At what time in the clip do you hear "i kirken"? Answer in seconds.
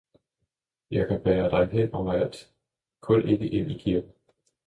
3.71-4.11